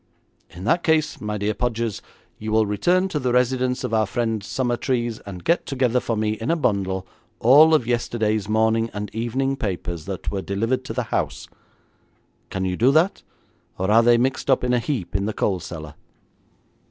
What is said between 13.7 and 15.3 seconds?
or are they mixed up in a heap in